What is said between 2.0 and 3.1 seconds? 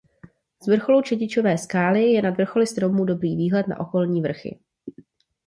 je nad vrcholy stromů